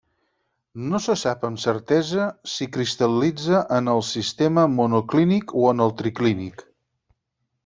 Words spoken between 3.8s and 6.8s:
el sistema monoclínic o en el triclínic.